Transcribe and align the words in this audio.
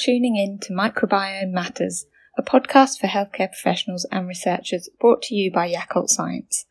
tuning 0.00 0.34
in 0.34 0.58
to 0.58 0.72
Microbiome 0.72 1.50
Matters, 1.50 2.06
a 2.38 2.42
podcast 2.42 2.98
for 2.98 3.06
healthcare 3.06 3.50
professionals 3.50 4.06
and 4.10 4.26
researchers 4.26 4.88
brought 4.98 5.20
to 5.20 5.34
you 5.34 5.52
by 5.52 5.70
Yakult 5.70 6.08
Science. 6.08 6.64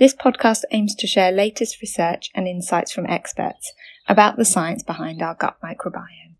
This 0.00 0.12
podcast 0.12 0.62
aims 0.72 0.96
to 0.96 1.06
share 1.06 1.30
latest 1.30 1.80
research 1.80 2.30
and 2.34 2.48
insights 2.48 2.90
from 2.90 3.06
experts 3.06 3.72
about 4.08 4.36
the 4.36 4.44
science 4.44 4.82
behind 4.82 5.22
our 5.22 5.36
gut 5.36 5.58
microbiome. 5.62 6.34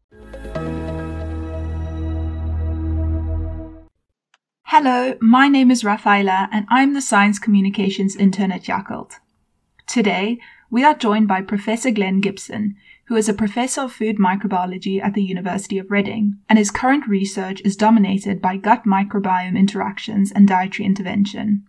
Hello, 4.64 5.16
my 5.20 5.46
name 5.46 5.70
is 5.70 5.84
Rafaela 5.84 6.48
and 6.50 6.66
I'm 6.68 6.94
the 6.94 7.02
Science 7.02 7.38
Communications 7.38 8.16
Intern 8.16 8.50
at 8.50 8.64
Yakult. 8.64 9.12
Today, 9.86 10.40
we 10.72 10.82
are 10.82 10.94
joined 10.94 11.28
by 11.28 11.42
Professor 11.42 11.92
Glenn 11.92 12.20
Gibson, 12.20 12.74
who 13.12 13.18
is 13.18 13.28
a 13.28 13.34
professor 13.34 13.82
of 13.82 13.92
food 13.92 14.16
microbiology 14.16 14.98
at 15.04 15.12
the 15.12 15.22
University 15.22 15.76
of 15.76 15.90
Reading, 15.90 16.38
and 16.48 16.58
his 16.58 16.70
current 16.70 17.06
research 17.06 17.60
is 17.62 17.76
dominated 17.76 18.40
by 18.40 18.56
gut 18.56 18.84
microbiome 18.86 19.54
interactions 19.54 20.32
and 20.32 20.48
dietary 20.48 20.86
intervention. 20.86 21.66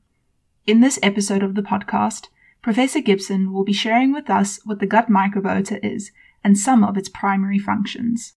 In 0.66 0.80
this 0.80 0.98
episode 1.04 1.44
of 1.44 1.56
the 1.56 1.62
podcast, 1.62 2.28
Professor 2.62 3.02
Gibson 3.02 3.52
will 3.52 3.66
be 3.66 3.74
sharing 3.74 4.14
with 4.14 4.30
us 4.30 4.62
what 4.64 4.80
the 4.80 4.86
gut 4.86 5.10
microbiota 5.10 5.82
is 5.84 6.12
and 6.46 6.58
some 6.58 6.82
of 6.82 6.96
its 6.96 7.10
primary 7.10 7.60
functions. 7.60 8.36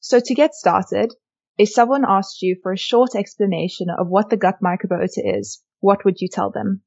So, 0.00 0.18
to 0.18 0.34
get 0.34 0.52
started, 0.52 1.14
if 1.58 1.68
someone 1.68 2.04
asked 2.04 2.42
you 2.42 2.56
for 2.60 2.72
a 2.72 2.76
short 2.76 3.14
explanation 3.14 3.86
of 3.88 4.08
what 4.08 4.30
the 4.30 4.36
gut 4.36 4.56
microbiota 4.60 5.38
is, 5.38 5.62
what 5.78 6.04
would 6.04 6.20
you 6.20 6.26
tell 6.26 6.50
them? 6.50 6.82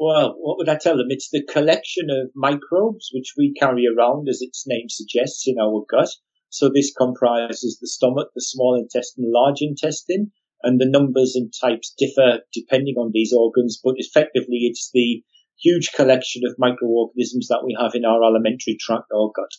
Well, 0.00 0.34
what 0.38 0.56
would 0.56 0.70
I 0.70 0.78
tell 0.78 0.96
them? 0.96 1.08
It's 1.10 1.28
the 1.30 1.44
collection 1.44 2.08
of 2.08 2.32
microbes 2.34 3.10
which 3.12 3.34
we 3.36 3.52
carry 3.52 3.84
around, 3.86 4.30
as 4.30 4.38
its 4.40 4.64
name 4.66 4.88
suggests, 4.88 5.46
in 5.46 5.56
our 5.60 5.84
gut. 5.90 6.08
So 6.48 6.70
this 6.74 6.90
comprises 6.96 7.78
the 7.78 7.86
stomach, 7.86 8.30
the 8.34 8.40
small 8.40 8.80
intestine, 8.80 9.30
large 9.30 9.60
intestine, 9.60 10.32
and 10.62 10.80
the 10.80 10.88
numbers 10.88 11.36
and 11.36 11.52
types 11.52 11.92
differ 11.98 12.40
depending 12.50 12.94
on 12.96 13.10
these 13.12 13.34
organs, 13.36 13.78
but 13.84 13.96
effectively 13.98 14.60
it's 14.62 14.90
the 14.94 15.22
huge 15.62 15.92
collection 15.92 16.44
of 16.48 16.56
microorganisms 16.58 17.48
that 17.48 17.62
we 17.62 17.76
have 17.78 17.94
in 17.94 18.06
our 18.06 18.24
alimentary 18.24 18.78
tract 18.80 19.08
or 19.12 19.30
gut. 19.36 19.52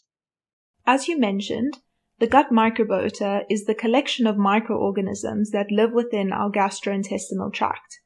As 0.87 1.07
you 1.07 1.19
mentioned, 1.19 1.77
the 2.17 2.25
gut 2.25 2.47
microbiota 2.51 3.43
is 3.47 3.65
the 3.65 3.75
collection 3.75 4.25
of 4.25 4.37
microorganisms 4.37 5.51
that 5.51 5.71
live 5.71 5.91
within 5.93 6.33
our 6.33 6.49
gastrointestinal 6.51 7.53
tract. 7.53 8.00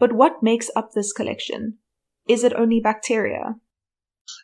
But 0.00 0.14
what 0.14 0.42
makes 0.42 0.70
up 0.74 0.92
this 0.92 1.12
collection? 1.12 1.78
Is 2.26 2.42
it 2.42 2.54
only 2.54 2.80
bacteria? 2.80 3.56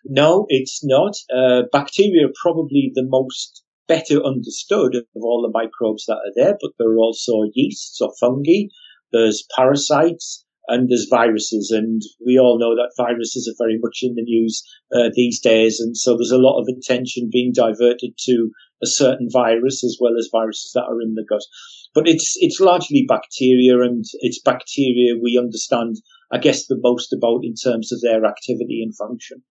No, 0.04 0.46
it's 0.48 0.84
not. 0.84 1.14
Uh, 1.34 1.62
bacteria 1.72 2.26
are 2.26 2.32
probably 2.40 2.92
the 2.94 3.06
most 3.06 3.62
better 3.88 4.22
understood 4.22 4.94
of 4.94 5.04
all 5.14 5.42
the 5.42 5.58
microbes 5.58 6.04
that 6.06 6.16
are 6.16 6.34
there, 6.34 6.58
but 6.60 6.72
there 6.78 6.90
are 6.90 6.98
also 6.98 7.50
yeasts 7.54 8.00
or 8.00 8.12
fungi, 8.20 8.68
there's 9.12 9.46
parasites, 9.56 10.44
and 10.68 10.90
there's 10.90 11.06
viruses. 11.08 11.70
And 11.70 12.02
we 12.24 12.38
all 12.38 12.58
know 12.58 12.74
that 12.74 12.92
viruses 12.96 13.48
are 13.48 13.64
very 13.64 13.78
much 13.80 14.00
in 14.02 14.14
the 14.14 14.22
news 14.22 14.62
uh, 14.94 15.10
these 15.14 15.40
days. 15.40 15.80
And 15.80 15.96
so 15.96 16.16
there's 16.16 16.32
a 16.32 16.38
lot 16.38 16.60
of 16.60 16.66
attention 16.68 17.30
being 17.32 17.52
diverted 17.54 18.12
to 18.26 18.50
a 18.82 18.86
certain 18.86 19.28
virus 19.32 19.82
as 19.84 19.96
well 20.00 20.12
as 20.18 20.28
viruses 20.30 20.72
that 20.74 20.84
are 20.84 21.00
in 21.00 21.14
the 21.14 21.24
gut. 21.28 21.42
But 21.94 22.08
it's 22.08 22.34
it's 22.38 22.60
largely 22.60 23.04
bacteria, 23.08 23.80
and 23.80 24.04
it's 24.20 24.40
bacteria 24.40 25.14
we 25.22 25.38
understand, 25.38 25.96
I 26.32 26.38
guess, 26.38 26.66
the 26.66 26.78
most 26.78 27.12
about 27.12 27.44
in 27.44 27.54
terms 27.54 27.92
of 27.92 28.00
their 28.02 28.24
activity 28.24 28.82
and 28.82 28.94
function. 28.96 29.42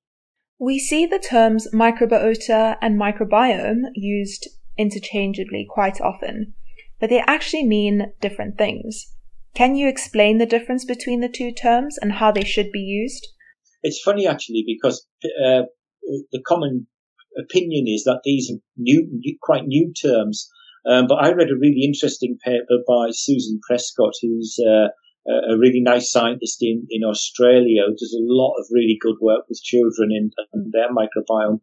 We 0.59 0.79
see 0.79 1.05
the 1.05 1.19
terms 1.19 1.67
microbiota 1.73 2.77
and 2.81 2.99
microbiome 2.99 3.89
used 3.93 4.47
interchangeably 4.77 5.67
quite 5.69 5.99
often, 5.99 6.53
but 6.99 7.09
they 7.09 7.19
actually 7.19 7.65
mean 7.65 8.13
different 8.21 8.57
things. 8.57 9.11
Can 9.53 9.75
you 9.75 9.87
explain 9.87 10.37
the 10.37 10.45
difference 10.45 10.85
between 10.85 11.21
the 11.21 11.29
two 11.29 11.51
terms 11.51 11.97
and 11.97 12.13
how 12.13 12.31
they 12.31 12.43
should 12.43 12.71
be 12.71 12.79
used? 12.79 13.27
It's 13.83 14.01
funny 14.01 14.27
actually 14.27 14.63
because 14.65 15.07
uh, 15.23 15.63
the 16.31 16.41
common 16.45 16.87
opinion 17.37 17.85
is 17.87 18.03
that 18.03 18.21
these 18.23 18.51
are 18.51 18.59
new, 18.77 19.07
new 19.11 19.37
quite 19.41 19.65
new 19.65 19.93
terms. 19.93 20.49
Um, 20.87 21.07
but 21.07 21.15
I 21.15 21.31
read 21.31 21.49
a 21.49 21.59
really 21.59 21.83
interesting 21.83 22.37
paper 22.43 22.77
by 22.87 23.09
Susan 23.11 23.59
Prescott, 23.67 24.13
who's 24.21 24.57
uh, 24.59 24.89
a 25.27 25.57
really 25.57 25.81
nice 25.81 26.11
scientist 26.11 26.57
in, 26.61 26.85
in 26.89 27.03
Australia 27.03 27.83
who 27.87 27.93
does 27.93 28.15
a 28.17 28.23
lot 28.23 28.55
of 28.59 28.67
really 28.71 28.97
good 28.99 29.15
work 29.21 29.45
with 29.49 29.61
children 29.63 30.09
and, 30.11 30.33
their 30.71 30.89
microbiome. 30.89 31.59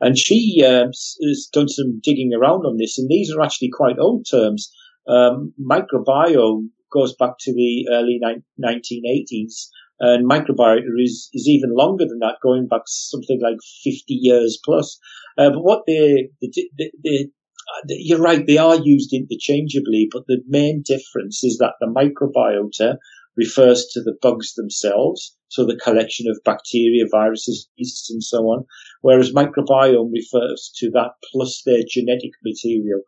And 0.00 0.18
she 0.18 0.64
um, 0.66 0.88
has 0.88 1.48
done 1.52 1.68
some 1.68 2.00
digging 2.02 2.32
around 2.34 2.64
on 2.64 2.78
this, 2.78 2.98
and 2.98 3.08
these 3.08 3.32
are 3.32 3.42
actually 3.42 3.70
quite 3.72 3.98
old 3.98 4.26
terms. 4.30 4.72
Um, 5.06 5.52
microbiome 5.60 6.68
goes 6.92 7.14
back 7.14 7.34
to 7.40 7.52
the 7.52 7.86
early 7.92 8.18
ni- 8.20 8.42
1980s, 8.62 9.68
and 10.00 10.28
microbiota 10.28 10.82
is, 10.98 11.28
is 11.32 11.46
even 11.48 11.74
longer 11.74 12.06
than 12.06 12.18
that, 12.20 12.36
going 12.42 12.66
back 12.66 12.82
something 12.86 13.40
like 13.42 13.58
50 13.84 14.02
years 14.08 14.58
plus. 14.64 14.98
Uh, 15.38 15.50
but 15.50 15.62
what 15.62 15.82
the, 15.86 16.28
the, 16.40 16.70
the, 17.02 17.30
Uh, 17.72 17.86
you're 17.88 18.20
right, 18.20 18.46
they 18.46 18.58
are 18.58 18.76
used 18.76 19.12
interchangeably, 19.12 20.08
but 20.12 20.26
the 20.26 20.42
main 20.46 20.82
difference 20.84 21.42
is 21.42 21.58
that 21.58 21.74
the 21.80 21.86
microbiota 21.86 22.96
refers 23.36 23.86
to 23.92 24.00
the 24.02 24.16
bugs 24.20 24.54
themselves, 24.54 25.36
so 25.48 25.64
the 25.64 25.80
collection 25.82 26.26
of 26.30 26.40
bacteria, 26.44 27.04
viruses, 27.10 27.68
yeasts, 27.76 28.10
and 28.10 28.22
so 28.22 28.38
on, 28.44 28.64
whereas 29.00 29.32
microbiome 29.32 30.12
refers 30.12 30.70
to 30.76 30.90
that 30.90 31.12
plus 31.32 31.62
their 31.64 31.82
genetic 31.88 32.32
material. 32.44 33.00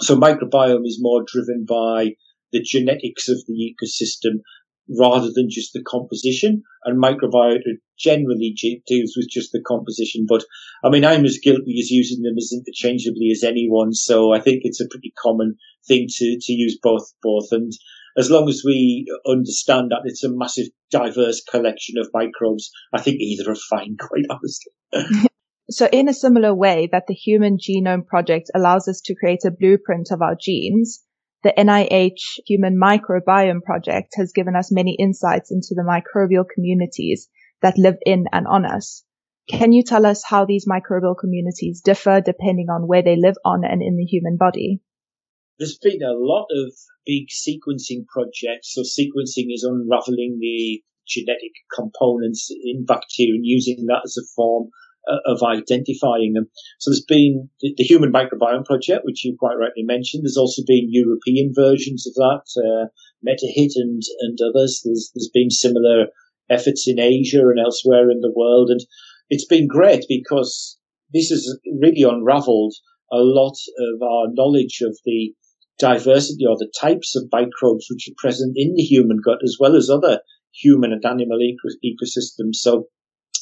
So 0.00 0.16
microbiome 0.16 0.86
is 0.86 0.98
more 1.00 1.24
driven 1.26 1.64
by 1.66 2.16
the 2.52 2.62
genetics 2.62 3.28
of 3.28 3.38
the 3.46 3.54
ecosystem 3.54 4.40
rather 4.88 5.28
than 5.34 5.48
just 5.50 5.72
the 5.72 5.82
composition. 5.82 6.62
And 6.84 7.02
microbiota 7.02 7.78
generally 7.98 8.54
deals 8.86 9.14
with 9.16 9.28
just 9.30 9.52
the 9.52 9.62
composition. 9.66 10.26
But 10.28 10.44
I 10.84 10.90
mean, 10.90 11.04
I'm 11.04 11.24
as 11.24 11.38
guilty 11.42 11.76
as 11.80 11.90
using 11.90 12.22
them 12.22 12.36
as 12.36 12.52
interchangeably 12.52 13.30
as 13.32 13.42
anyone. 13.42 13.92
So 13.92 14.32
I 14.32 14.40
think 14.40 14.60
it's 14.62 14.80
a 14.80 14.88
pretty 14.88 15.12
common 15.20 15.56
thing 15.86 16.06
to, 16.08 16.38
to 16.40 16.52
use 16.52 16.78
both, 16.82 17.12
both. 17.22 17.48
And 17.50 17.72
as 18.16 18.30
long 18.30 18.48
as 18.48 18.62
we 18.64 19.06
understand 19.26 19.90
that 19.90 20.02
it's 20.04 20.24
a 20.24 20.30
massive, 20.30 20.68
diverse 20.90 21.42
collection 21.42 21.96
of 21.98 22.10
microbes, 22.14 22.70
I 22.92 23.00
think 23.00 23.20
either 23.20 23.50
are 23.50 23.56
fine, 23.68 23.96
quite 23.98 24.24
honestly. 24.30 25.28
so 25.70 25.86
in 25.92 26.08
a 26.08 26.14
similar 26.14 26.54
way 26.54 26.88
that 26.92 27.04
the 27.08 27.14
Human 27.14 27.58
Genome 27.58 28.06
Project 28.06 28.50
allows 28.54 28.88
us 28.88 29.00
to 29.04 29.14
create 29.14 29.44
a 29.44 29.50
blueprint 29.50 30.08
of 30.10 30.22
our 30.22 30.36
genes, 30.40 31.02
the 31.42 31.52
NIH 31.56 32.40
Human 32.46 32.78
Microbiome 32.80 33.62
Project 33.62 34.14
has 34.16 34.32
given 34.32 34.56
us 34.56 34.72
many 34.72 34.96
insights 34.98 35.50
into 35.50 35.74
the 35.74 35.82
microbial 35.82 36.44
communities 36.52 37.28
that 37.62 37.78
live 37.78 37.96
in 38.04 38.24
and 38.32 38.46
on 38.46 38.64
us. 38.64 39.04
Can 39.48 39.72
you 39.72 39.84
tell 39.84 40.04
us 40.04 40.24
how 40.24 40.44
these 40.44 40.66
microbial 40.66 41.16
communities 41.18 41.80
differ 41.80 42.20
depending 42.20 42.68
on 42.68 42.88
where 42.88 43.02
they 43.02 43.16
live 43.16 43.36
on 43.44 43.64
and 43.64 43.80
in 43.80 43.96
the 43.96 44.04
human 44.04 44.36
body? 44.36 44.80
There's 45.58 45.78
been 45.78 46.02
a 46.02 46.12
lot 46.12 46.48
of 46.50 46.72
big 47.06 47.28
sequencing 47.28 48.06
projects. 48.06 48.74
So 48.74 48.82
sequencing 48.82 49.46
is 49.54 49.62
unraveling 49.62 50.38
the 50.40 50.82
genetic 51.06 51.52
components 51.72 52.50
in 52.50 52.84
bacteria 52.84 53.34
and 53.34 53.46
using 53.46 53.86
that 53.86 54.02
as 54.04 54.16
a 54.18 54.26
form 54.34 54.70
uh, 55.06 55.22
of 55.24 55.42
identifying 55.42 56.32
them. 56.34 56.46
So 56.78 56.90
there's 56.90 57.04
been 57.06 57.48
the, 57.60 57.74
Human 57.84 58.12
Microbiome 58.12 58.64
Project, 58.64 59.04
which 59.04 59.24
you 59.24 59.36
quite 59.38 59.54
rightly 59.54 59.84
mentioned. 59.84 60.24
There's 60.24 60.36
also 60.36 60.62
been 60.66 60.88
European 60.90 61.52
versions 61.54 62.06
of 62.06 62.14
that, 62.14 62.42
uh, 62.58 62.86
MetaHit 63.26 63.72
and, 63.76 64.02
and 64.20 64.38
others. 64.42 64.82
There's, 64.84 65.10
there's 65.14 65.30
been 65.32 65.50
similar 65.50 66.06
efforts 66.50 66.86
in 66.86 67.00
Asia 67.00 67.40
and 67.40 67.58
elsewhere 67.58 68.10
in 68.10 68.20
the 68.20 68.32
world. 68.34 68.70
And 68.70 68.80
it's 69.28 69.46
been 69.46 69.66
great 69.66 70.04
because 70.08 70.78
this 71.12 71.30
has 71.30 71.58
really 71.80 72.02
unraveled 72.02 72.74
a 73.12 73.18
lot 73.18 73.54
of 73.78 74.02
our 74.02 74.26
knowledge 74.32 74.80
of 74.82 74.96
the 75.04 75.32
diversity 75.78 76.44
or 76.48 76.56
the 76.56 76.72
types 76.80 77.14
of 77.14 77.28
microbes 77.30 77.86
which 77.90 78.08
are 78.08 78.18
present 78.18 78.54
in 78.56 78.74
the 78.74 78.82
human 78.82 79.18
gut 79.24 79.38
as 79.44 79.56
well 79.60 79.76
as 79.76 79.90
other 79.90 80.20
human 80.52 80.92
and 80.92 81.04
animal 81.04 81.38
ecosystems. 81.38 82.54
So 82.54 82.88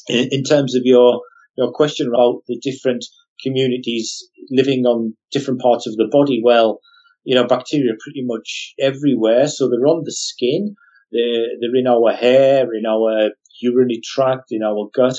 in, 0.07 0.29
in 0.31 0.43
terms 0.43 0.75
of 0.75 0.81
your 0.83 1.21
your 1.57 1.71
question 1.71 2.07
about 2.07 2.43
the 2.47 2.59
different 2.61 3.05
communities 3.41 4.27
living 4.49 4.85
on 4.85 5.15
different 5.31 5.61
parts 5.61 5.87
of 5.87 5.95
the 5.95 6.07
body. 6.11 6.41
Well, 6.43 6.79
you 7.23 7.35
know, 7.35 7.47
bacteria 7.47 7.91
are 7.91 7.97
pretty 7.99 8.23
much 8.23 8.73
everywhere. 8.79 9.47
So 9.47 9.67
they're 9.67 9.87
on 9.87 10.03
the 10.05 10.11
skin. 10.11 10.75
They're, 11.11 11.47
they're 11.59 11.75
in 11.75 11.87
our 11.87 12.13
hair, 12.13 12.67
in 12.73 12.85
our 12.85 13.31
urinary 13.61 14.01
tract, 14.03 14.51
in 14.51 14.63
our 14.63 14.89
gut. 14.93 15.17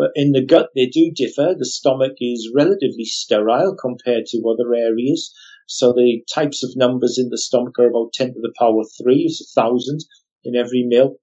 Uh, 0.00 0.08
in 0.14 0.32
the 0.32 0.44
gut, 0.44 0.70
they 0.74 0.86
do 0.86 1.12
differ. 1.14 1.54
The 1.58 1.66
stomach 1.66 2.12
is 2.20 2.50
relatively 2.54 3.04
sterile 3.04 3.76
compared 3.78 4.24
to 4.26 4.42
other 4.48 4.74
areas. 4.74 5.32
So 5.66 5.92
the 5.92 6.22
types 6.32 6.64
of 6.64 6.76
numbers 6.76 7.18
in 7.18 7.28
the 7.28 7.38
stomach 7.38 7.78
are 7.78 7.88
about 7.88 8.12
10 8.14 8.28
to 8.28 8.40
the 8.40 8.52
power 8.58 8.82
3, 9.02 9.28
so 9.28 9.62
1,000 9.62 10.00
in 10.44 10.56
every 10.56 10.84
meal. 10.86 11.16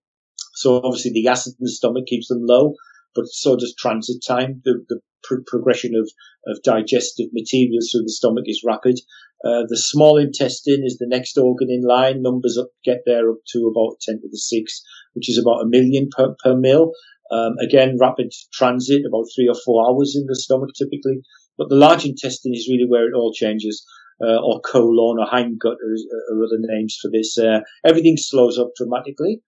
So 0.54 0.82
obviously 0.84 1.12
the 1.14 1.28
acid 1.28 1.54
in 1.60 1.66
the 1.66 1.72
stomach 1.72 2.06
keeps 2.06 2.28
them 2.28 2.46
low. 2.46 2.76
But 3.16 3.26
so 3.28 3.56
does 3.56 3.76
transit 3.78 4.24
time. 4.26 4.62
The, 4.66 4.86
the 4.90 5.00
pr- 5.24 5.44
progression 5.46 5.96
of, 5.96 6.10
of 6.48 6.62
digestive 6.64 7.30
materials 7.34 7.90
through 7.92 8.04
the 8.04 8.12
stomach 8.12 8.46
is 8.48 8.64
rapid. 8.66 9.00
Uh, 9.44 9.64
the 9.68 9.78
small 9.78 10.18
intestine 10.18 10.84
is 10.84 10.98
the 10.98 11.08
next 11.08 11.38
organ 11.38 11.70
in 11.70 11.82
line. 11.82 12.22
Numbers 12.22 12.58
up, 12.58 12.70
get 12.84 13.04
there 13.06 13.30
up 13.30 13.38
to 13.54 13.72
about 13.72 14.00
10 14.02 14.22
to 14.22 14.28
the 14.30 14.38
6, 14.38 14.82
which 15.14 15.30
is 15.30 15.38
about 15.38 15.62
a 15.62 15.68
million 15.68 16.10
per, 16.16 16.36
per 16.44 16.56
mil. 16.56 16.92
Um, 17.32 17.54
again, 17.62 17.98
rapid 18.00 18.34
transit, 18.52 19.04
about 19.08 19.28
three 19.36 19.48
or 19.48 19.56
four 19.64 19.88
hours 19.88 20.16
in 20.16 20.26
the 20.28 20.36
stomach 20.36 20.72
typically. 20.78 21.22
But 21.58 21.70
the 21.70 21.76
large 21.76 22.06
intestine 22.06 22.54
is 22.54 22.68
really 22.70 22.88
where 22.88 23.08
it 23.08 23.16
all 23.16 23.34
changes. 23.34 23.86
Uh, 24.22 24.36
or 24.44 24.60
colon 24.60 25.18
or 25.18 25.26
hindgut 25.26 25.78
or, 25.80 25.96
or, 26.36 26.44
other 26.44 26.58
names 26.60 26.98
for 27.02 27.10
this. 27.10 27.38
Uh, 27.38 27.62
everything 27.86 28.18
slows 28.18 28.60
up 28.60 28.68
dramatically 28.76 29.42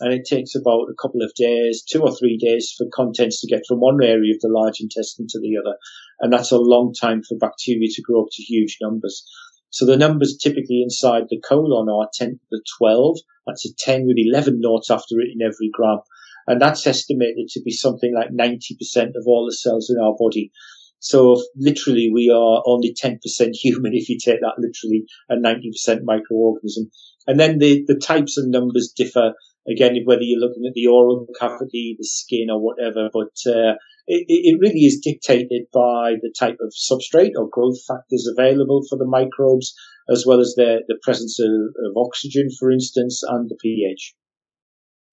and 0.00 0.12
it 0.12 0.26
takes 0.28 0.54
about 0.54 0.88
a 0.90 1.00
couple 1.00 1.22
of 1.22 1.32
days, 1.34 1.82
two 1.82 2.02
or 2.02 2.14
three 2.14 2.36
days 2.36 2.74
for 2.76 2.86
contents 2.92 3.40
to 3.40 3.46
get 3.46 3.62
from 3.66 3.78
one 3.78 4.02
area 4.02 4.34
of 4.34 4.40
the 4.40 4.48
large 4.48 4.80
intestine 4.80 5.26
to 5.30 5.40
the 5.40 5.56
other. 5.58 5.76
And 6.20 6.32
that's 6.32 6.52
a 6.52 6.58
long 6.58 6.92
time 6.92 7.22
for 7.22 7.36
bacteria 7.38 7.88
to 7.92 8.02
grow 8.02 8.22
up 8.22 8.28
to 8.32 8.42
huge 8.42 8.78
numbers. 8.80 9.24
So 9.70 9.84
the 9.84 9.96
numbers 9.96 10.36
typically 10.36 10.82
inside 10.82 11.24
the 11.28 11.40
colon 11.40 11.88
are 11.88 12.08
10 12.14 12.30
to 12.30 12.46
the 12.50 12.62
12. 12.78 13.18
That's 13.46 13.66
a 13.66 13.74
10 13.78 14.06
with 14.06 14.16
11 14.18 14.60
noughts 14.60 14.90
after 14.90 15.20
it 15.20 15.30
in 15.34 15.42
every 15.42 15.70
gram. 15.72 15.98
And 16.46 16.60
that's 16.60 16.86
estimated 16.86 17.48
to 17.48 17.62
be 17.62 17.72
something 17.72 18.14
like 18.14 18.30
90% 18.30 19.08
of 19.16 19.24
all 19.26 19.46
the 19.46 19.54
cells 19.54 19.90
in 19.90 20.02
our 20.02 20.14
body. 20.18 20.52
So 20.98 21.42
literally 21.56 22.10
we 22.12 22.30
are 22.30 22.62
only 22.66 22.94
10% 22.94 23.18
human 23.52 23.94
if 23.94 24.08
you 24.08 24.18
take 24.18 24.40
that 24.40 24.58
literally 24.58 25.04
a 25.28 25.36
90% 25.36 26.02
microorganism. 26.04 26.90
And 27.26 27.38
then 27.38 27.58
the, 27.58 27.84
the 27.86 27.96
types 27.96 28.36
and 28.38 28.50
numbers 28.50 28.92
differ 28.96 29.34
again, 29.70 29.96
whether 30.04 30.22
you're 30.22 30.40
looking 30.40 30.64
at 30.66 30.74
the 30.74 30.86
oral 30.86 31.26
cavity, 31.38 31.96
the 31.98 32.04
skin 32.04 32.48
or 32.50 32.60
whatever, 32.60 33.10
but, 33.12 33.34
uh, 33.50 33.74
it, 34.08 34.24
it 34.28 34.60
really 34.60 34.86
is 34.86 35.00
dictated 35.02 35.66
by 35.72 36.14
the 36.22 36.32
type 36.38 36.58
of 36.60 36.72
substrate 36.72 37.32
or 37.36 37.48
growth 37.50 37.78
factors 37.86 38.28
available 38.30 38.82
for 38.88 38.96
the 38.96 39.04
microbes, 39.04 39.74
as 40.08 40.24
well 40.26 40.40
as 40.40 40.54
the, 40.56 40.82
the 40.86 40.98
presence 41.02 41.40
of, 41.40 41.50
of 41.50 41.96
oxygen, 41.96 42.48
for 42.58 42.70
instance, 42.70 43.22
and 43.26 43.48
the 43.48 43.56
pH. 43.60 44.14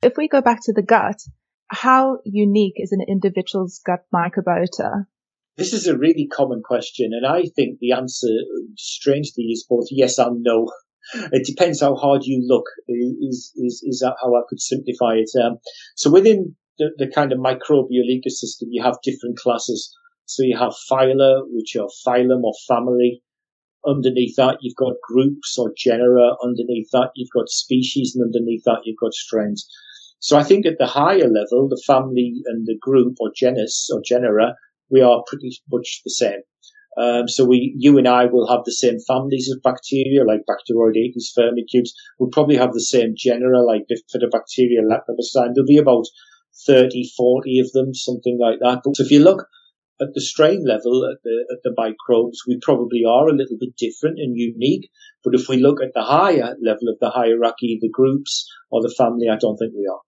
If 0.04 0.14
we 0.18 0.28
go 0.28 0.42
back 0.42 0.60
to 0.66 0.74
the 0.74 0.84
gut, 0.84 1.22
how 1.70 2.20
unique 2.24 2.76
is 2.76 2.92
an 2.92 3.02
individual's 3.08 3.82
gut 3.84 4.02
microbiota? 4.14 5.06
This 5.58 5.74
is 5.74 5.88
a 5.88 5.98
really 5.98 6.28
common 6.28 6.62
question, 6.64 7.12
and 7.14 7.26
I 7.26 7.44
think 7.56 7.80
the 7.80 7.94
answer, 7.94 8.28
strangely, 8.76 9.46
is 9.46 9.66
both 9.68 9.88
yes 9.90 10.18
and 10.18 10.44
no. 10.44 10.70
It 11.32 11.46
depends 11.46 11.82
how 11.82 11.96
hard 11.96 12.22
you 12.24 12.44
look. 12.48 12.66
Is 12.88 13.52
is 13.56 13.84
is 13.86 14.00
that 14.00 14.16
how 14.22 14.36
I 14.36 14.42
could 14.48 14.62
simplify 14.62 15.16
it? 15.16 15.30
Um, 15.42 15.58
so 15.96 16.12
within 16.12 16.56
the, 16.78 16.92
the 16.98 17.08
kind 17.08 17.32
of 17.32 17.40
microbial 17.40 18.08
ecosystem, 18.10 18.68
you 18.70 18.82
have 18.84 18.98
different 19.04 19.38
classes. 19.38 19.94
So 20.26 20.44
you 20.44 20.58
have 20.58 20.74
phyla, 20.90 21.44
which 21.48 21.76
are 21.76 21.90
phylum 22.06 22.44
or 22.44 22.54
family. 22.68 23.22
Underneath 23.86 24.38
that, 24.38 24.60
you've 24.62 24.78
got 24.78 24.94
groups 25.08 25.58
or 25.58 25.74
genera. 25.78 26.36
Underneath 26.42 26.90
that, 26.94 27.12
you've 27.16 27.36
got 27.36 27.50
species, 27.50 28.16
and 28.16 28.24
underneath 28.24 28.64
that, 28.64 28.82
you've 28.86 29.00
got 29.00 29.14
strains. 29.14 29.68
So 30.20 30.38
I 30.38 30.44
think 30.44 30.66
at 30.66 30.78
the 30.80 30.88
higher 30.88 31.28
level, 31.28 31.68
the 31.68 31.84
family 31.86 32.42
and 32.46 32.66
the 32.66 32.78
group 32.82 33.18
or 33.20 33.30
genus 33.36 33.90
or 33.94 34.02
genera 34.02 34.56
we 34.90 35.02
are 35.02 35.24
pretty 35.28 35.60
much 35.72 36.02
the 36.06 36.12
same. 36.12 36.42
Um, 36.98 37.28
so 37.28 37.46
we, 37.46 37.74
you 37.78 37.98
and 37.98 38.08
I 38.08 38.26
will 38.26 38.48
have 38.48 38.66
the 38.66 38.72
same 38.72 39.00
families 39.08 39.50
of 39.52 39.64
bacteria, 39.64 40.24
like 40.24 40.42
Bacteroidetes, 40.48 41.34
Firmicutes. 41.38 41.90
We'll 42.20 42.30
probably 42.30 42.58
have 42.58 42.74
the 42.74 42.82
same 42.82 43.14
genera, 43.18 43.64
like 43.64 43.84
Bifidobacteria, 43.90 44.86
Lactobacillus. 44.86 45.54
There'll 45.56 45.68
be 45.68 45.78
about 45.78 46.06
30, 46.68 47.12
40 47.18 47.60
of 47.60 47.72
them, 47.72 47.94
something 47.94 48.38
like 48.40 48.60
that. 48.60 48.82
But 48.84 49.00
if 49.00 49.10
you 49.10 49.24
look 49.24 49.48
at 50.00 50.14
the 50.14 50.22
strain 50.22 50.66
level, 50.66 51.10
at 51.12 51.18
the, 51.24 51.46
at 51.52 51.60
the 51.64 51.74
microbes, 51.76 52.44
we 52.48 52.60
probably 52.62 53.04
are 53.08 53.28
a 53.28 53.36
little 53.36 53.58
bit 53.60 53.76
different 53.78 54.20
and 54.20 54.38
unique. 54.38 54.90
But 55.24 55.34
if 55.34 55.50
we 55.50 55.58
look 55.58 55.82
at 55.82 55.94
the 55.96 56.04
higher 56.04 56.56
level 56.62 56.90
of 56.90 57.00
the 57.00 57.10
hierarchy, 57.10 57.80
the 57.82 57.90
groups 57.90 58.48
or 58.70 58.82
the 58.82 58.94
family, 58.96 59.28
I 59.32 59.38
don't 59.38 59.58
think 59.58 59.74
we 59.74 59.88
are 59.92 60.02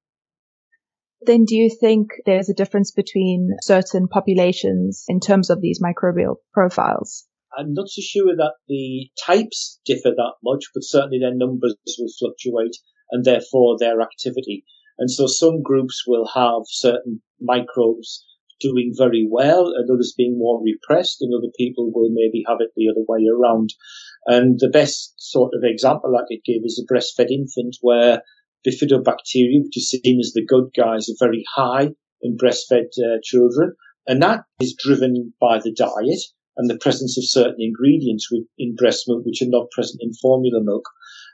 then 1.25 1.45
do 1.45 1.56
you 1.56 1.69
think 1.69 2.10
there's 2.25 2.50
a 2.50 2.54
difference 2.54 2.92
between 2.92 3.50
certain 3.62 4.07
populations 4.07 5.04
in 5.07 5.19
terms 5.19 5.50
of 5.50 5.62
these 5.62 5.81
microbial 5.81 6.36
profiles? 6.54 7.25
I'm 7.57 7.74
not 7.74 7.88
so 7.89 8.01
sure 8.01 8.36
that 8.36 8.56
the 8.68 9.10
types 9.25 9.80
differ 9.86 10.12
that 10.16 10.33
much, 10.44 10.66
but 10.74 10.83
certainly 10.83 11.19
their 11.19 11.33
numbers 11.33 11.75
will 11.98 12.12
fluctuate 12.19 12.75
and 13.12 13.24
therefore 13.24 13.77
their 13.80 14.01
activity. 14.01 14.66
And 14.98 15.10
so 15.10 15.27
some 15.27 15.62
groups 15.62 16.04
will 16.07 16.27
have 16.33 16.63
certain 16.66 17.22
microbes 17.39 18.25
doing 18.60 18.94
very 18.98 19.28
well 19.30 19.74
and 19.75 19.89
others 19.89 20.13
being 20.18 20.38
more 20.38 20.62
repressed 20.63 21.21
and 21.21 21.33
other 21.33 21.51
people 21.57 21.92
will 21.94 22.10
maybe 22.12 22.44
have 22.48 22.57
it 22.62 22.71
the 22.75 22.89
other 22.89 23.04
way 23.07 23.25
around. 23.28 23.69
And 24.25 24.57
the 24.60 24.69
best 24.69 25.13
sort 25.18 25.51
of 25.54 25.62
example 25.63 26.16
I 26.16 26.24
could 26.28 26.44
give 26.45 26.62
is 26.63 26.81
a 26.81 26.94
breastfed 26.94 27.30
infant 27.30 27.78
where 27.81 28.21
bifidobacterium, 28.66 29.64
which 29.66 29.78
is 29.78 29.90
seen 29.90 30.20
as 30.20 30.34
the 30.34 30.46
good 30.46 30.70
guys, 30.76 31.10
are 31.10 31.28
very 31.28 31.44
high 31.56 31.90
in 32.22 32.38
breastfed 32.38 32.98
uh, 32.98 33.20
children. 33.24 33.74
And 34.08 34.22
that 34.22 34.42
is 34.60 34.76
driven 34.78 35.34
by 35.40 35.60
the 35.60 35.74
diet 35.74 36.22
and 36.58 36.70
the 36.70 36.78
presence 36.78 37.18
of 37.18 37.28
certain 37.28 37.60
ingredients 37.60 38.28
in 38.58 38.76
breast 38.76 39.06
milk 39.08 39.26
which 39.26 39.42
are 39.42 39.50
not 39.50 39.72
present 39.72 40.00
in 40.02 40.14
formula 40.14 40.62
milk. 40.64 40.86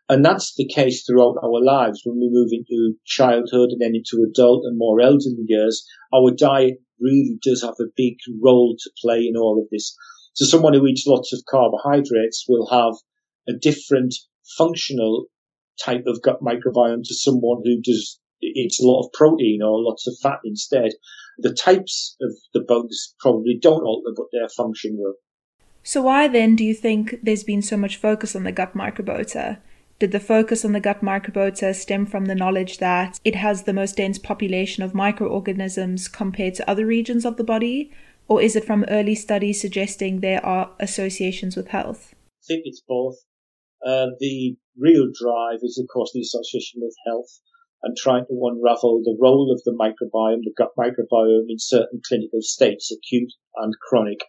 And 0.10 0.26
that's 0.26 0.56
the 0.56 0.68
case 0.68 1.06
throughout 1.06 1.38
our 1.44 1.64
lives. 1.64 2.02
When 2.04 2.20
we 2.20 2.30
move 2.32 2.50
into 2.52 2.96
childhood 3.06 3.70
and 3.70 3.80
then 3.80 3.94
into 3.96 4.26
adult 4.28 4.66
and 4.66 4.78
more 4.78 5.00
elderly 5.00 5.46
years, 5.48 5.86
our 6.14 6.32
diet 6.32 6.80
really 7.00 7.38
does 7.42 7.62
have 7.62 7.76
a 7.80 7.92
big 7.96 8.16
role 8.42 8.76
to 8.78 8.90
play 9.02 9.20
in 9.20 9.38
all 9.38 9.62
of 9.62 9.70
this. 9.72 9.96
So 10.34 10.46
someone 10.46 10.74
who 10.74 10.86
eats 10.88 11.06
lots 11.08 11.34
of 11.34 11.44
carbohydrates 11.50 12.46
will 12.48 12.68
have 12.70 12.96
a 13.48 13.58
different 13.58 14.14
functional 14.58 15.28
type 15.80 16.04
of 16.08 16.22
gut 16.22 16.42
microbiome 16.42 17.04
to 17.04 17.14
someone 17.14 17.62
who 17.64 17.82
does 17.82 18.20
eats 18.44 18.82
a 18.82 18.86
lot 18.86 19.06
of 19.06 19.14
protein 19.14 19.62
or 19.62 19.82
lots 19.82 20.08
of 20.08 20.16
fat 20.22 20.40
instead. 20.44 20.92
The 21.38 21.54
types 21.54 22.16
of 22.22 22.36
the 22.54 22.62
bugs 22.62 23.16
probably 23.20 23.58
don't 23.60 23.84
alter, 23.84 24.12
but 24.16 24.28
their 24.32 24.50
function 24.50 24.98
will. 24.98 25.16
So, 25.84 26.02
why 26.04 26.28
then 26.28 26.56
do 26.56 26.64
you 26.64 26.74
think 26.74 27.16
there's 27.24 27.44
been 27.44 27.62
so 27.62 27.78
much 27.78 27.98
focus 27.98 28.36
on 28.36 28.44
the 28.44 28.52
gut 28.52 28.76
microbiota? 28.76 29.60
Did 30.00 30.12
the 30.12 30.20
focus 30.20 30.66
on 30.66 30.72
the 30.72 30.80
gut 30.80 31.02
microbiota 31.02 31.76
stem 31.76 32.06
from 32.06 32.26
the 32.26 32.36
knowledge 32.36 32.80
that 32.80 33.20
it 33.24 33.36
has 33.36 33.64
the 33.64 33.74
most 33.74 33.98
dense 33.98 34.18
population 34.18 34.84
of 34.84 34.96
microorganisms 34.96 36.08
compared 36.08 36.56
to 36.56 36.70
other 36.70 36.86
regions 36.86 37.26
of 37.26 37.38
the 37.38 37.44
body? 37.44 37.92
Or 38.28 38.42
is 38.42 38.56
it 38.56 38.66
from 38.66 38.86
early 38.90 39.16
studies 39.16 39.62
suggesting 39.62 40.20
there 40.20 40.44
are 40.46 40.72
associations 40.80 41.56
with 41.56 41.68
health? 41.68 42.16
I 42.16 42.46
think 42.48 42.64
it's 42.66 42.82
both. 42.88 43.18
Uh, 43.86 44.08
the 44.20 44.56
real 44.78 45.08
drive 45.14 45.60
is, 45.64 45.78
of 45.78 45.88
course, 45.92 46.12
the 46.14 46.22
association 46.22 46.82
with 46.82 46.96
health 47.06 47.42
and 47.84 47.98
trying 47.98 48.26
to 48.28 48.46
unravel 48.46 49.02
the 49.04 49.18
role 49.20 49.52
of 49.52 49.62
the 49.66 49.74
microbiome, 49.74 50.44
the 50.44 50.54
gut 50.56 50.72
microbiome 50.78 51.50
in 51.50 51.58
certain 51.58 52.00
clinical 52.08 52.40
states, 52.42 52.92
acute 52.92 53.34
and 53.56 53.74
chronic. 53.90 54.20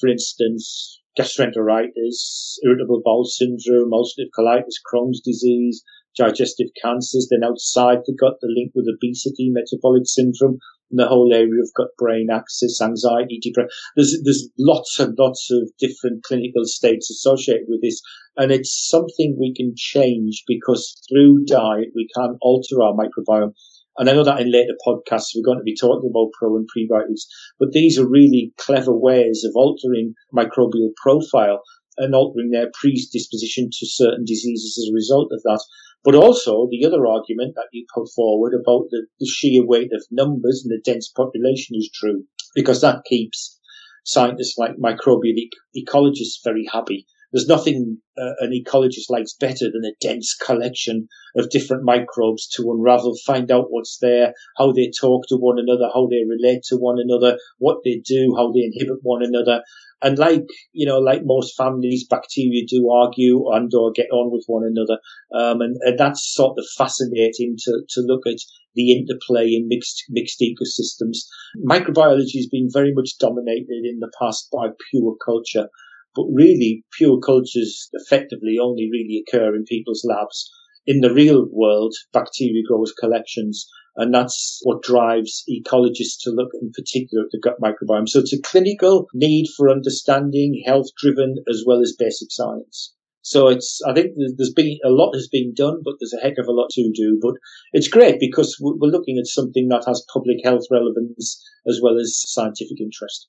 For 0.00 0.08
instance, 0.08 1.00
gastroenteritis, 1.16 2.56
irritable 2.64 3.00
bowel 3.04 3.24
syndrome, 3.24 3.92
ulcerative 3.92 4.30
colitis, 4.36 4.74
Crohn's 4.84 5.20
disease, 5.20 5.82
digestive 6.16 6.68
cancers, 6.82 7.28
then 7.30 7.44
outside 7.44 7.98
the 8.06 8.14
gut, 8.18 8.38
the 8.40 8.48
link 8.48 8.72
with 8.74 8.86
obesity, 8.92 9.50
metabolic 9.50 10.02
syndrome, 10.06 10.58
the 10.90 11.06
whole 11.06 11.32
area 11.32 11.60
of 11.62 11.70
gut 11.76 11.88
brain 11.98 12.28
axis, 12.32 12.80
anxiety, 12.80 13.38
depression. 13.42 13.70
There's, 13.96 14.16
there's 14.24 14.48
lots 14.58 14.98
and 14.98 15.16
lots 15.18 15.48
of 15.50 15.70
different 15.78 16.22
clinical 16.24 16.64
states 16.64 17.10
associated 17.10 17.66
with 17.68 17.82
this. 17.82 18.00
And 18.36 18.52
it's 18.52 18.88
something 18.88 19.36
we 19.38 19.54
can 19.54 19.74
change 19.76 20.44
because 20.46 20.96
through 21.08 21.44
diet, 21.46 21.88
we 21.94 22.08
can 22.14 22.36
alter 22.40 22.82
our 22.82 22.94
microbiome. 22.94 23.52
And 23.98 24.10
I 24.10 24.12
know 24.12 24.24
that 24.24 24.40
in 24.40 24.52
later 24.52 24.74
podcasts, 24.86 25.32
we're 25.34 25.44
going 25.44 25.58
to 25.58 25.64
be 25.64 25.76
talking 25.76 26.10
about 26.10 26.32
pro 26.38 26.54
and 26.56 26.68
prebiotics, 26.68 27.22
but 27.58 27.72
these 27.72 27.98
are 27.98 28.06
really 28.06 28.52
clever 28.58 28.92
ways 28.92 29.42
of 29.42 29.52
altering 29.56 30.12
microbial 30.34 30.90
profile 31.02 31.62
and 31.96 32.14
altering 32.14 32.50
their 32.50 32.70
predisposition 32.78 33.70
to 33.72 33.86
certain 33.86 34.24
diseases 34.26 34.78
as 34.78 34.90
a 34.90 34.94
result 34.94 35.30
of 35.32 35.42
that. 35.44 35.64
But 36.04 36.14
also 36.14 36.68
the 36.70 36.84
other 36.84 37.06
argument 37.06 37.54
that 37.56 37.68
you 37.72 37.86
put 37.92 38.08
forward 38.14 38.52
about 38.54 38.88
the, 38.90 39.06
the 39.18 39.26
sheer 39.26 39.66
weight 39.66 39.92
of 39.92 40.06
numbers 40.10 40.64
and 40.64 40.70
the 40.70 40.82
dense 40.82 41.08
population 41.08 41.76
is 41.76 41.90
true 41.92 42.24
because 42.54 42.80
that 42.80 43.04
keeps 43.04 43.58
scientists 44.04 44.56
like 44.56 44.76
microbial 44.76 45.34
ecologists 45.76 46.42
very 46.44 46.66
happy. 46.72 47.06
There's 47.32 47.48
nothing 47.48 47.98
uh, 48.18 48.32
an 48.40 48.52
ecologist 48.52 49.10
likes 49.10 49.34
better 49.34 49.66
than 49.72 49.84
a 49.84 49.94
dense 50.00 50.34
collection 50.34 51.08
of 51.36 51.50
different 51.50 51.84
microbes 51.84 52.48
to 52.56 52.70
unravel, 52.70 53.14
find 53.26 53.50
out 53.50 53.66
what's 53.70 53.98
there, 54.00 54.32
how 54.56 54.72
they 54.72 54.90
talk 54.98 55.24
to 55.28 55.36
one 55.36 55.58
another, 55.58 55.90
how 55.92 56.06
they 56.06 56.24
relate 56.28 56.62
to 56.68 56.76
one 56.76 56.96
another, 56.98 57.38
what 57.58 57.78
they 57.84 58.00
do, 58.04 58.34
how 58.36 58.52
they 58.52 58.60
inhibit 58.60 58.98
one 59.02 59.22
another. 59.22 59.62
And 60.02 60.18
like, 60.18 60.44
you 60.72 60.86
know, 60.86 60.98
like 60.98 61.22
most 61.24 61.56
families, 61.56 62.06
bacteria 62.08 62.64
do 62.68 62.90
argue 62.90 63.50
and 63.52 63.72
or 63.74 63.92
get 63.92 64.10
on 64.12 64.30
with 64.30 64.44
one 64.46 64.64
another. 64.64 64.98
Um, 65.34 65.62
and, 65.62 65.76
and 65.80 65.98
that's 65.98 66.34
sort 66.34 66.58
of 66.58 66.64
fascinating 66.76 67.56
to, 67.64 67.82
to 67.90 68.00
look 68.02 68.26
at 68.26 68.38
the 68.74 68.92
interplay 68.92 69.54
in 69.54 69.68
mixed, 69.68 70.04
mixed 70.10 70.40
ecosystems. 70.40 71.24
Microbiology 71.66 72.36
has 72.36 72.48
been 72.50 72.68
very 72.70 72.92
much 72.94 73.16
dominated 73.18 73.84
in 73.84 74.00
the 74.00 74.12
past 74.20 74.48
by 74.52 74.68
pure 74.90 75.16
culture. 75.24 75.68
But 76.16 76.26
really, 76.32 76.84
pure 76.96 77.20
cultures 77.20 77.88
effectively 77.92 78.56
only 78.60 78.88
really 78.90 79.22
occur 79.22 79.54
in 79.54 79.64
people's 79.64 80.04
labs. 80.04 80.50
In 80.86 81.00
the 81.00 81.12
real 81.12 81.46
world, 81.52 81.94
bacteria 82.12 82.62
grows 82.66 82.92
collections 82.98 83.68
and 83.96 84.12
that's 84.12 84.60
what 84.62 84.82
drives 84.82 85.42
ecologists 85.48 86.20
to 86.20 86.30
look 86.30 86.50
in 86.60 86.70
particular 86.70 87.24
at 87.24 87.30
the 87.32 87.40
gut 87.40 87.56
microbiome. 87.60 88.08
So 88.08 88.20
it's 88.20 88.32
a 88.32 88.42
clinical 88.42 89.06
need 89.14 89.46
for 89.56 89.70
understanding, 89.70 90.62
health 90.66 90.88
driven, 90.98 91.36
as 91.50 91.64
well 91.66 91.80
as 91.80 91.96
basic 91.98 92.28
science. 92.30 92.92
So 93.22 93.48
it's, 93.48 93.80
I 93.88 93.92
think 93.92 94.12
there's 94.36 94.52
been 94.52 94.78
a 94.84 94.90
lot 94.90 95.14
has 95.14 95.28
been 95.28 95.52
done, 95.54 95.80
but 95.82 95.94
there's 95.98 96.12
a 96.12 96.22
heck 96.22 96.38
of 96.38 96.46
a 96.46 96.52
lot 96.52 96.68
to 96.70 96.92
do. 96.94 97.18
But 97.20 97.34
it's 97.72 97.88
great 97.88 98.20
because 98.20 98.56
we're 98.60 98.90
looking 98.90 99.18
at 99.18 99.26
something 99.26 99.68
that 99.68 99.84
has 99.86 100.06
public 100.12 100.36
health 100.44 100.66
relevance 100.70 101.42
as 101.66 101.80
well 101.82 101.96
as 101.98 102.22
scientific 102.24 102.80
interest. 102.80 103.28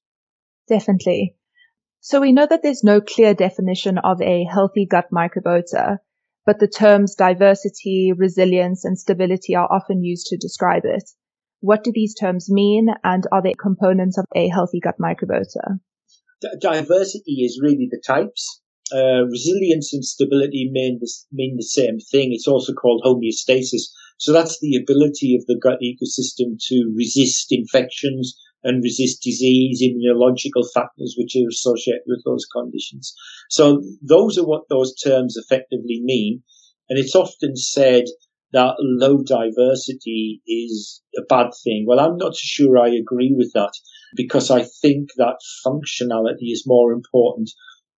Definitely. 0.68 1.34
So 2.00 2.22
we 2.22 2.32
know 2.32 2.48
that 2.50 2.62
there's 2.64 2.84
no 2.84 3.02
clear 3.02 3.34
definition 3.34 3.98
of 3.98 4.22
a 4.22 4.46
healthy 4.46 4.86
gut 4.86 5.08
microbiota, 5.12 5.98
but 6.46 6.60
the 6.60 6.68
terms 6.68 7.16
diversity, 7.16 8.14
resilience, 8.16 8.86
and 8.86 8.98
stability 8.98 9.56
are 9.56 9.68
often 9.72 10.04
used 10.04 10.28
to 10.28 10.38
describe 10.38 10.84
it. 10.86 11.04
What 11.60 11.84
do 11.84 11.92
these 11.94 12.14
terms 12.14 12.50
mean, 12.50 12.88
and 13.04 13.26
are 13.32 13.42
they 13.42 13.54
components 13.60 14.18
of 14.18 14.26
a 14.36 14.48
healthy 14.48 14.80
gut 14.80 14.96
microbiota? 15.02 15.80
Diversity 16.62 17.44
is 17.44 17.60
really 17.62 17.90
the 17.90 18.02
types. 18.06 18.62
Uh, 18.94 19.26
resilience 19.26 19.92
and 19.92 20.06
stability 20.06 20.70
mean 20.72 21.00
the, 21.02 21.12
mean 21.34 21.58
the 21.58 21.64
same 21.64 22.00
thing. 22.00 22.30
It's 22.32 22.48
also 22.48 22.74
called 22.74 23.02
homeostasis. 23.04 23.82
So 24.18 24.32
that's 24.32 24.60
the 24.62 24.78
ability 24.82 25.36
of 25.36 25.46
the 25.46 25.60
gut 25.62 25.80
ecosystem 25.84 26.58
to 26.68 26.94
resist 26.96 27.48
infections, 27.52 28.38
and 28.68 28.84
resist 28.84 29.24
disease, 29.24 29.82
immunological 29.82 30.66
factors 30.74 31.16
which 31.18 31.36
are 31.38 31.48
associated 31.50 32.04
with 32.06 32.22
those 32.26 32.46
conditions. 32.54 33.14
So 33.50 33.82
those 34.02 34.38
are 34.38 34.46
what 34.46 34.64
those 34.70 34.94
terms 34.96 35.38
effectively 35.38 36.02
mean. 36.04 36.44
And 36.90 37.00
it's 37.00 37.16
often 37.16 37.56
said 37.56 38.04
that 38.52 38.76
low 38.80 39.24
diversity 39.24 40.42
is 40.48 41.02
a 41.18 41.22
bad 41.28 41.52
thing. 41.64 41.86
Well, 41.88 42.00
I'm 42.00 42.18
not 42.18 42.36
sure 42.36 42.78
I 42.78 42.90
agree 42.90 43.34
with 43.36 43.52
that 43.54 43.74
because 44.16 44.52
I 44.52 44.64
think 44.82 45.10
that 45.18 45.38
functionality 45.66 46.52
is 46.52 46.64
more 46.66 46.92
important. 46.92 47.50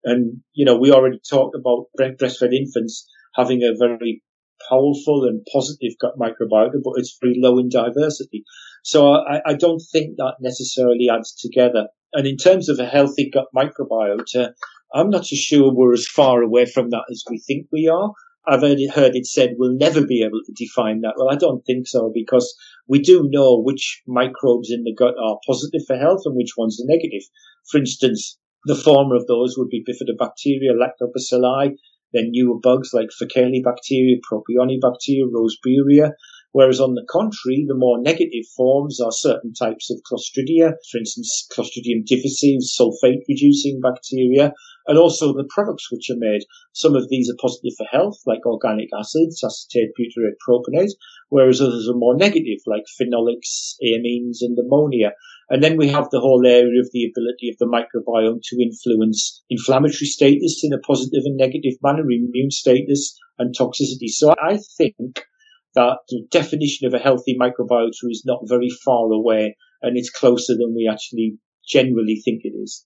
And, 0.04 0.40
you 0.52 0.64
know, 0.64 0.76
we 0.78 0.92
already 0.92 1.20
talked 1.28 1.56
about 1.56 1.86
breastfed 1.98 2.54
infants 2.54 3.08
having 3.34 3.62
a 3.62 3.76
very 3.78 4.22
powerful 4.68 5.24
and 5.24 5.46
positive 5.52 5.92
gut 6.00 6.14
microbiota, 6.18 6.80
but 6.82 6.94
it's 6.96 7.18
very 7.20 7.36
low 7.38 7.58
in 7.58 7.68
diversity. 7.68 8.44
So 8.82 9.14
I, 9.14 9.40
I 9.46 9.54
don't 9.54 9.82
think 9.92 10.16
that 10.16 10.36
necessarily 10.40 11.08
adds 11.12 11.34
together. 11.34 11.88
And 12.12 12.26
in 12.26 12.36
terms 12.36 12.68
of 12.68 12.78
a 12.78 12.86
healthy 12.86 13.30
gut 13.30 13.46
microbiota, 13.54 14.52
I'm 14.94 15.10
not 15.10 15.26
so 15.26 15.36
sure 15.36 15.72
we're 15.72 15.92
as 15.92 16.06
far 16.06 16.42
away 16.42 16.64
from 16.64 16.90
that 16.90 17.04
as 17.10 17.22
we 17.28 17.38
think 17.38 17.66
we 17.70 17.88
are. 17.88 18.12
I've 18.46 18.62
heard 18.62 19.14
it 19.14 19.26
said 19.26 19.56
we'll 19.58 19.76
never 19.76 20.06
be 20.06 20.22
able 20.22 20.40
to 20.46 20.52
define 20.56 21.02
that. 21.02 21.14
Well, 21.18 21.30
I 21.30 21.36
don't 21.36 21.62
think 21.66 21.86
so 21.86 22.10
because 22.14 22.56
we 22.86 22.98
do 22.98 23.28
know 23.30 23.60
which 23.60 24.02
microbes 24.06 24.70
in 24.70 24.84
the 24.84 24.94
gut 24.94 25.14
are 25.22 25.38
positive 25.46 25.82
for 25.86 25.98
health 25.98 26.22
and 26.24 26.34
which 26.34 26.56
ones 26.56 26.80
are 26.80 26.88
negative. 26.88 27.28
For 27.70 27.76
instance, 27.76 28.38
the 28.64 28.74
former 28.74 29.16
of 29.16 29.26
those 29.26 29.56
would 29.58 29.68
be 29.68 29.84
bifidobacteria, 29.84 30.72
lactobacilli, 30.72 31.74
then 32.14 32.30
newer 32.30 32.58
bugs 32.58 32.94
like 32.94 33.08
Faecalibacteria, 33.20 34.16
Propionibacteria, 34.24 35.28
Roseburia, 35.30 36.12
Whereas 36.52 36.80
on 36.80 36.94
the 36.94 37.06
contrary, 37.10 37.64
the 37.68 37.74
more 37.74 38.00
negative 38.00 38.46
forms 38.56 39.00
are 39.00 39.12
certain 39.12 39.52
types 39.52 39.90
of 39.90 40.00
Clostridia, 40.10 40.72
for 40.90 40.98
instance, 40.98 41.46
Clostridium 41.52 42.06
difficile, 42.06 42.60
sulfate 42.60 43.20
reducing 43.28 43.80
bacteria, 43.80 44.54
and 44.86 44.96
also 44.98 45.34
the 45.34 45.48
products 45.50 45.92
which 45.92 46.08
are 46.08 46.16
made. 46.18 46.40
Some 46.72 46.96
of 46.96 47.10
these 47.10 47.28
are 47.30 47.36
positive 47.38 47.74
for 47.76 47.84
health, 47.84 48.16
like 48.26 48.46
organic 48.46 48.88
acids, 48.98 49.44
acetate 49.44 49.90
butyrate 49.92 50.40
propionate, 50.48 50.92
whereas 51.28 51.60
others 51.60 51.86
are 51.86 51.98
more 51.98 52.16
negative, 52.16 52.60
like 52.66 52.84
phenolics, 52.98 53.74
amines, 53.84 54.38
and 54.40 54.58
ammonia. 54.58 55.12
And 55.50 55.62
then 55.62 55.76
we 55.76 55.88
have 55.88 56.08
the 56.10 56.20
whole 56.20 56.46
area 56.46 56.80
of 56.80 56.88
the 56.92 57.04
ability 57.04 57.50
of 57.50 57.58
the 57.58 57.66
microbiome 57.66 58.40
to 58.42 58.62
influence 58.62 59.44
inflammatory 59.50 60.06
status 60.06 60.62
in 60.64 60.72
a 60.72 60.78
positive 60.78 61.22
and 61.24 61.36
negative 61.36 61.74
manner, 61.82 62.10
immune 62.10 62.50
status 62.50 63.18
and 63.38 63.54
toxicity. 63.54 64.08
So 64.08 64.34
I 64.42 64.58
think 64.78 65.26
that 65.74 65.98
the 66.08 66.26
definition 66.30 66.86
of 66.86 66.94
a 66.94 66.98
healthy 66.98 67.36
microbiota 67.38 68.10
is 68.10 68.22
not 68.24 68.40
very 68.44 68.70
far 68.84 69.12
away 69.12 69.56
and 69.82 69.96
it's 69.96 70.10
closer 70.10 70.54
than 70.54 70.74
we 70.74 70.88
actually 70.90 71.38
generally 71.66 72.16
think 72.24 72.42
it 72.44 72.56
is. 72.56 72.84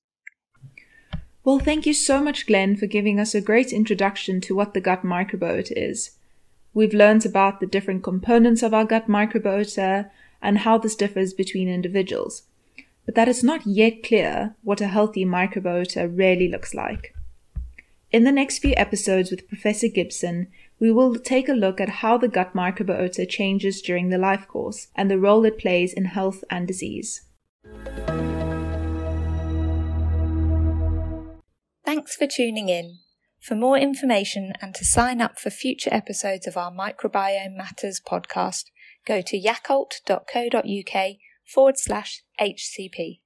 Well, 1.44 1.58
thank 1.58 1.86
you 1.86 1.94
so 1.94 2.22
much, 2.22 2.46
Glenn, 2.46 2.76
for 2.76 2.86
giving 2.86 3.18
us 3.18 3.34
a 3.34 3.40
great 3.40 3.72
introduction 3.72 4.40
to 4.42 4.54
what 4.54 4.74
the 4.74 4.80
gut 4.80 5.02
microbiota 5.02 5.72
is. 5.74 6.12
We've 6.74 6.94
learned 6.94 7.26
about 7.26 7.60
the 7.60 7.66
different 7.66 8.02
components 8.02 8.62
of 8.62 8.72
our 8.72 8.84
gut 8.84 9.08
microbiota 9.08 10.10
and 10.40 10.58
how 10.58 10.78
this 10.78 10.94
differs 10.94 11.34
between 11.34 11.68
individuals, 11.68 12.42
but 13.04 13.14
that 13.14 13.28
it's 13.28 13.42
not 13.42 13.66
yet 13.66 14.02
clear 14.02 14.54
what 14.62 14.80
a 14.80 14.88
healthy 14.88 15.24
microbiota 15.24 16.10
really 16.16 16.48
looks 16.48 16.74
like. 16.74 17.14
In 18.12 18.24
the 18.24 18.32
next 18.32 18.58
few 18.58 18.74
episodes 18.76 19.30
with 19.30 19.48
Professor 19.48 19.88
Gibson, 19.88 20.48
we 20.82 20.90
will 20.90 21.14
take 21.14 21.48
a 21.48 21.52
look 21.52 21.80
at 21.80 21.88
how 21.88 22.18
the 22.18 22.26
gut 22.26 22.54
microbiota 22.54 23.28
changes 23.28 23.80
during 23.80 24.08
the 24.08 24.18
life 24.18 24.48
course 24.48 24.88
and 24.96 25.08
the 25.08 25.16
role 25.16 25.44
it 25.44 25.56
plays 25.56 25.92
in 25.92 26.06
health 26.06 26.42
and 26.50 26.66
disease. 26.66 27.22
Thanks 31.84 32.16
for 32.16 32.26
tuning 32.26 32.68
in. 32.68 32.98
For 33.40 33.54
more 33.54 33.78
information 33.78 34.54
and 34.60 34.74
to 34.74 34.84
sign 34.84 35.20
up 35.20 35.38
for 35.38 35.50
future 35.50 35.90
episodes 35.92 36.48
of 36.48 36.56
our 36.56 36.72
Microbiome 36.72 37.56
Matters 37.56 38.00
podcast, 38.04 38.64
go 39.06 39.22
to 39.22 39.40
yakult.co.uk 39.40 41.16
forward 41.46 41.78
slash 41.78 42.24
HCP. 42.40 43.21